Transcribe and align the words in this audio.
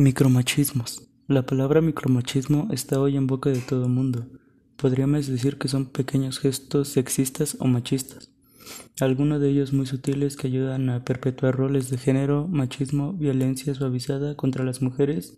Micromachismos. 0.00 1.08
La 1.26 1.44
palabra 1.44 1.80
micromachismo 1.80 2.68
está 2.70 3.00
hoy 3.00 3.16
en 3.16 3.26
boca 3.26 3.50
de 3.50 3.58
todo 3.58 3.88
mundo. 3.88 4.28
Podríamos 4.76 5.26
decir 5.26 5.58
que 5.58 5.66
son 5.66 5.86
pequeños 5.86 6.38
gestos 6.38 6.86
sexistas 6.86 7.56
o 7.58 7.66
machistas, 7.66 8.30
algunos 9.00 9.40
de 9.40 9.50
ellos 9.50 9.72
muy 9.72 9.86
sutiles 9.86 10.36
que 10.36 10.46
ayudan 10.46 10.88
a 10.88 11.04
perpetuar 11.04 11.56
roles 11.56 11.90
de 11.90 11.98
género, 11.98 12.46
machismo, 12.46 13.12
violencia 13.12 13.74
suavizada 13.74 14.36
contra 14.36 14.62
las 14.62 14.82
mujeres. 14.82 15.36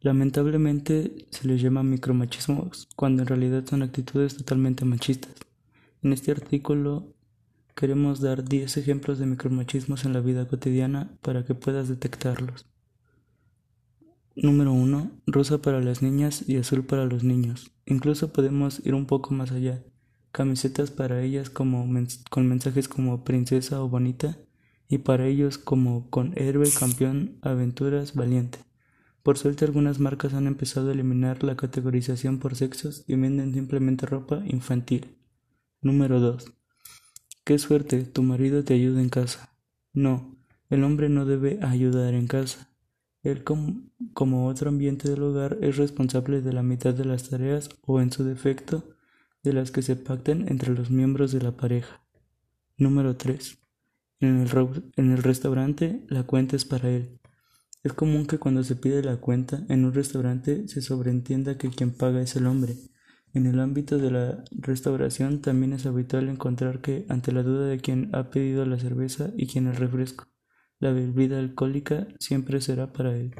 Lamentablemente 0.00 1.28
se 1.30 1.46
les 1.46 1.62
llama 1.62 1.84
micromachismos 1.84 2.88
cuando 2.96 3.22
en 3.22 3.28
realidad 3.28 3.64
son 3.64 3.82
actitudes 3.82 4.36
totalmente 4.36 4.84
machistas. 4.84 5.36
En 6.02 6.12
este 6.12 6.32
artículo 6.32 7.14
queremos 7.76 8.20
dar 8.20 8.42
10 8.42 8.78
ejemplos 8.78 9.20
de 9.20 9.26
micromachismos 9.26 10.06
en 10.06 10.12
la 10.12 10.18
vida 10.18 10.48
cotidiana 10.48 11.16
para 11.22 11.44
que 11.44 11.54
puedas 11.54 11.88
detectarlos. 11.88 12.66
Número 14.34 14.72
1. 14.72 15.10
Rosa 15.26 15.60
para 15.60 15.82
las 15.82 16.00
niñas 16.00 16.48
y 16.48 16.56
azul 16.56 16.86
para 16.86 17.04
los 17.04 17.22
niños. 17.22 17.70
Incluso 17.84 18.32
podemos 18.32 18.80
ir 18.82 18.94
un 18.94 19.04
poco 19.04 19.34
más 19.34 19.52
allá. 19.52 19.84
Camisetas 20.32 20.90
para 20.90 21.20
ellas 21.20 21.50
como 21.50 21.86
con 22.30 22.48
mensajes 22.48 22.88
como 22.88 23.24
princesa 23.24 23.82
o 23.82 23.90
bonita 23.90 24.38
y 24.88 24.98
para 24.98 25.26
ellos 25.26 25.58
como 25.58 26.08
con 26.08 26.32
héroe, 26.34 26.70
campeón, 26.70 27.36
aventuras, 27.42 28.14
valiente. 28.14 28.58
Por 29.22 29.36
suerte 29.36 29.66
algunas 29.66 29.98
marcas 29.98 30.32
han 30.32 30.46
empezado 30.46 30.88
a 30.88 30.92
eliminar 30.92 31.44
la 31.44 31.56
categorización 31.56 32.38
por 32.38 32.56
sexos 32.56 33.04
y 33.06 33.16
venden 33.16 33.52
simplemente 33.52 34.06
ropa 34.06 34.42
infantil. 34.46 35.14
Número 35.82 36.20
2. 36.20 36.54
Qué 37.44 37.58
suerte, 37.58 38.04
tu 38.04 38.22
marido 38.22 38.64
te 38.64 38.72
ayuda 38.72 39.02
en 39.02 39.10
casa. 39.10 39.54
No, 39.92 40.38
el 40.70 40.84
hombre 40.84 41.10
no 41.10 41.26
debe 41.26 41.58
ayudar 41.62 42.14
en 42.14 42.26
casa 42.26 42.71
él, 43.22 43.44
como 43.44 44.46
otro 44.46 44.68
ambiente 44.68 45.08
del 45.08 45.22
hogar, 45.22 45.58
es 45.60 45.76
responsable 45.76 46.42
de 46.42 46.52
la 46.52 46.62
mitad 46.62 46.92
de 46.92 47.04
las 47.04 47.28
tareas 47.28 47.68
o, 47.82 48.00
en 48.00 48.10
su 48.10 48.24
defecto, 48.24 48.96
de 49.42 49.52
las 49.52 49.70
que 49.70 49.82
se 49.82 49.96
pacten 49.96 50.48
entre 50.48 50.72
los 50.74 50.90
miembros 50.90 51.32
de 51.32 51.40
la 51.40 51.56
pareja. 51.56 52.02
Número 52.76 53.16
3. 53.16 53.58
En 54.20 54.40
el, 54.40 54.50
en 54.96 55.12
el 55.12 55.22
restaurante, 55.22 56.04
la 56.08 56.24
cuenta 56.24 56.56
es 56.56 56.64
para 56.64 56.90
él. 56.90 57.20
Es 57.84 57.92
común 57.92 58.26
que 58.26 58.38
cuando 58.38 58.62
se 58.62 58.76
pide 58.76 59.02
la 59.02 59.16
cuenta 59.16 59.64
en 59.68 59.84
un 59.84 59.92
restaurante 59.92 60.68
se 60.68 60.80
sobreentienda 60.82 61.58
que 61.58 61.70
quien 61.70 61.90
paga 61.90 62.20
es 62.20 62.36
el 62.36 62.46
hombre. 62.46 62.76
En 63.34 63.46
el 63.46 63.58
ámbito 63.58 63.98
de 63.98 64.10
la 64.10 64.44
restauración 64.52 65.40
también 65.40 65.72
es 65.72 65.86
habitual 65.86 66.28
encontrar 66.28 66.80
que, 66.80 67.06
ante 67.08 67.32
la 67.32 67.42
duda 67.42 67.66
de 67.66 67.78
quien 67.78 68.10
ha 68.14 68.30
pedido 68.30 68.64
la 68.66 68.78
cerveza 68.78 69.30
y 69.36 69.46
quien 69.46 69.66
el 69.66 69.76
refresco, 69.76 70.26
la 70.82 70.92
bebida 70.92 71.38
alcohólica 71.38 72.08
siempre 72.18 72.60
será 72.60 72.92
para 72.92 73.16
él. 73.16 73.34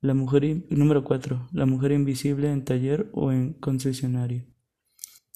La 0.00 0.12
mujer 0.12 0.66
número 0.70 1.04
4. 1.04 1.50
La 1.52 1.66
mujer 1.66 1.92
invisible 1.92 2.50
en 2.50 2.64
taller 2.64 3.08
o 3.12 3.30
en 3.30 3.52
concesionario. 3.52 4.44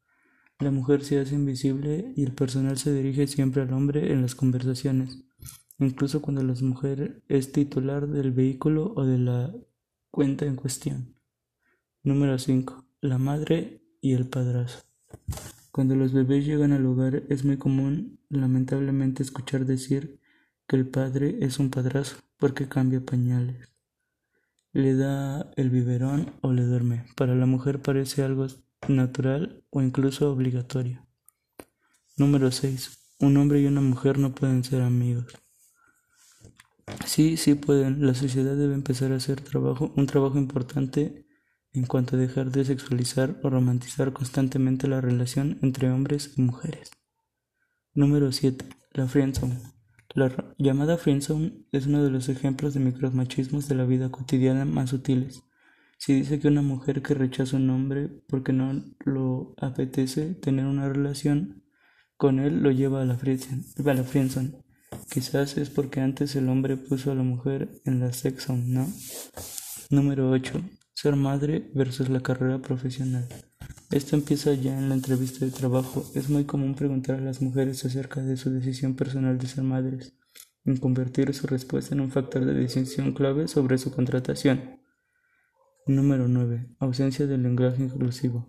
La 0.61 0.71
mujer 0.71 1.03
se 1.03 1.19
hace 1.19 1.35
invisible 1.35 2.13
y 2.15 2.23
el 2.23 2.35
personal 2.35 2.79
se 2.79 2.95
dirige 2.95 3.27
siempre 3.27 3.63
al 3.63 3.73
hombre 3.73 4.13
en 4.13 4.23
las 4.23 4.37
conversaciones 4.37 5.26
incluso 5.79 6.23
cuando 6.23 6.43
la 6.43 6.55
mujer 6.63 7.23
es 7.29 7.53
titular 7.53 8.07
del 8.09 8.33
vehículo 8.33 8.93
o 8.97 9.05
de 9.05 9.19
la 9.19 9.55
cuenta 10.11 10.47
en 10.47 10.57
cuestión. 10.57 11.15
Número 12.03 12.39
5. 12.39 12.85
La 13.01 13.19
madre 13.19 13.83
y 14.01 14.13
el 14.15 14.29
padrazo. 14.29 14.85
Cuando 15.73 15.95
los 15.95 16.13
bebés 16.13 16.47
llegan 16.47 16.73
al 16.73 16.87
hogar 16.87 17.25
es 17.29 17.45
muy 17.45 17.59
común, 17.59 18.19
lamentablemente, 18.31 19.23
escuchar 19.23 19.67
decir 19.67 20.21
que 20.67 20.77
el 20.77 20.89
padre 20.89 21.39
es 21.43 21.59
un 21.59 21.71
padrazo 21.71 22.17
porque 22.39 22.69
cambia 22.69 23.05
pañales. 23.05 23.69
Le 24.73 24.95
da 24.95 25.51
el 25.57 25.71
biberón 25.71 26.33
o 26.41 26.53
le 26.53 26.63
duerme. 26.63 27.05
Para 27.17 27.35
la 27.35 27.47
mujer 27.47 27.83
parece 27.83 28.23
algo 28.23 28.47
natural 28.89 29.65
o 29.71 29.83
incluso 29.83 30.31
obligatorio. 30.33 31.07
Número 32.17 32.51
6. 32.51 33.17
Un 33.21 33.37
hombre 33.37 33.61
y 33.61 33.67
una 33.67 33.81
mujer 33.81 34.19
no 34.19 34.35
pueden 34.35 34.65
ser 34.65 34.81
amigos. 34.83 35.27
Sí, 37.05 37.37
sí 37.37 37.55
pueden. 37.55 38.07
La 38.07 38.15
sociedad 38.15 38.57
debe 38.57 38.75
empezar 38.75 39.13
a 39.13 39.17
hacer 39.17 39.41
trabajo, 39.41 39.93
un 39.97 40.07
trabajo 40.07 40.39
importante 40.39 41.27
en 41.73 41.87
cuanto 41.87 42.17
a 42.17 42.19
dejar 42.19 42.51
de 42.51 42.65
sexualizar 42.65 43.39
o 43.43 43.51
romantizar 43.51 44.13
constantemente 44.13 44.89
la 44.89 45.01
relación 45.01 45.59
entre 45.63 45.91
hombres 45.91 46.33
y 46.37 46.43
mujeres. 46.43 46.91
Número 47.95 48.33
7. 48.33 48.67
La 48.93 49.07
friendzone. 49.07 49.61
La 50.15 50.33
llamada 50.59 50.97
friendzone 50.97 51.67
es 51.73 51.87
uno 51.87 52.03
de 52.03 52.11
los 52.11 52.29
ejemplos 52.29 52.75
de 52.75 52.81
micromachismos 52.81 53.69
de 53.69 53.75
la 53.75 53.85
vida 53.85 54.11
cotidiana 54.11 54.65
más 54.65 54.91
sutiles. 54.91 55.43
Si 55.99 56.15
dice 56.15 56.39
que 56.39 56.49
una 56.49 56.63
mujer 56.63 57.03
que 57.03 57.15
rechaza 57.15 57.57
un 57.57 57.71
hombre 57.71 58.09
porque 58.29 58.53
no 58.53 58.83
lo 59.05 59.55
apetece 59.59 60.35
tener 60.35 60.67
una 60.67 60.89
relación 60.89 61.65
con 62.17 62.39
él 62.39 62.63
lo 62.63 62.71
lleva 62.71 63.03
a 63.03 63.05
la 63.05 63.17
friendzone. 63.17 64.66
Quizás 65.11 65.57
es 65.57 65.71
porque 65.71 66.01
antes 66.01 66.37
el 66.37 66.49
hombre 66.49 66.77
puso 66.77 67.13
a 67.13 67.15
la 67.15 67.23
mujer 67.23 67.69
en 67.85 68.01
la 68.01 68.13
sexo, 68.13 68.57
¿no? 68.57 68.87
Número 69.91 70.31
8. 70.31 70.61
Ser 70.95 71.17
madre 71.17 71.71
versus 71.75 72.09
la 72.09 72.21
carrera 72.21 72.61
profesional. 72.61 73.29
Esto 73.91 74.17
empieza 74.17 74.53
ya 74.55 74.77
en 74.77 74.89
la 74.89 74.97
entrevista 74.97 75.45
de 75.45 75.53
trabajo. 75.53 76.05
Es 76.15 76.29
muy 76.29 76.45
común 76.45 76.75
preguntar 76.75 77.17
a 77.17 77.21
las 77.23 77.41
mujeres 77.41 77.85
acerca 77.85 78.21
de 78.21 78.37
su 78.37 78.51
decisión 78.51 78.97
personal 78.97 79.39
de 79.39 79.47
ser 79.47 79.63
madres, 79.63 80.17
y 80.65 80.77
convertir 80.79 81.33
su 81.33 81.47
respuesta 81.47 81.95
en 81.95 82.01
un 82.01 82.11
factor 82.11 82.45
de 82.45 82.55
decisión 82.55 83.13
clave 83.13 83.47
sobre 83.47 83.79
su 83.79 83.93
contratación. 83.93 84.81
Número 85.87 86.27
9. 86.27 86.75
Ausencia 86.81 87.27
del 87.27 87.45
lenguaje 87.45 87.85
inclusivo. 87.85 88.49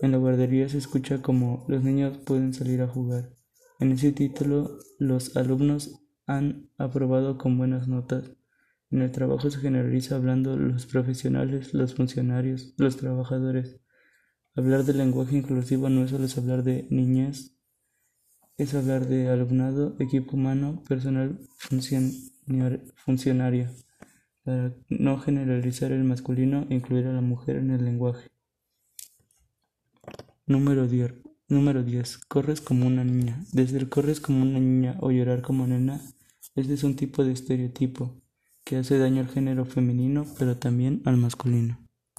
En 0.00 0.12
la 0.12 0.18
guardería 0.18 0.68
se 0.68 0.78
escucha 0.78 1.20
como 1.20 1.66
los 1.68 1.84
niños 1.84 2.16
pueden 2.18 2.54
salir 2.54 2.80
a 2.80 2.88
jugar. 2.88 3.41
En 3.82 3.90
ese 3.90 4.12
título, 4.12 4.78
los 5.00 5.36
alumnos 5.36 6.00
han 6.28 6.70
aprobado 6.78 7.36
con 7.36 7.58
buenas 7.58 7.88
notas. 7.88 8.30
En 8.92 9.02
el 9.02 9.10
trabajo 9.10 9.50
se 9.50 9.58
generaliza 9.58 10.14
hablando 10.14 10.56
los 10.56 10.86
profesionales, 10.86 11.74
los 11.74 11.92
funcionarios, 11.96 12.74
los 12.76 12.96
trabajadores. 12.96 13.80
Hablar 14.54 14.84
del 14.84 14.98
lenguaje 14.98 15.36
inclusivo 15.36 15.88
no 15.88 16.04
es 16.04 16.10
solo 16.10 16.28
hablar 16.36 16.62
de 16.62 16.86
niñez, 16.90 17.56
es 18.56 18.72
hablar 18.72 19.08
de 19.08 19.28
alumnado, 19.28 19.96
equipo 19.98 20.36
humano, 20.36 20.84
personal 20.88 21.40
funcionario, 22.94 23.68
para 24.44 24.76
no 24.90 25.18
generalizar 25.18 25.90
el 25.90 26.04
masculino 26.04 26.68
e 26.70 26.76
incluir 26.76 27.08
a 27.08 27.12
la 27.12 27.20
mujer 27.20 27.56
en 27.56 27.72
el 27.72 27.84
lenguaje. 27.84 28.30
Número 30.46 30.86
10. 30.86 31.31
Número 31.52 31.82
10. 31.82 32.16
Corres 32.28 32.62
como 32.62 32.86
una 32.86 33.04
niña. 33.04 33.44
Desde 33.52 33.76
el 33.76 33.90
corres 33.90 34.20
como 34.20 34.40
una 34.40 34.58
niña 34.58 34.96
o 35.00 35.10
llorar 35.10 35.42
como 35.42 35.66
nena, 35.66 36.00
este 36.56 36.72
es 36.72 36.82
un 36.82 36.96
tipo 36.96 37.26
de 37.26 37.32
estereotipo 37.32 38.14
que 38.64 38.76
hace 38.76 38.96
daño 38.96 39.20
al 39.20 39.28
género 39.28 39.66
femenino, 39.66 40.24
pero 40.38 40.56
también 40.56 41.02
al 41.04 41.18
masculino. 41.18 41.81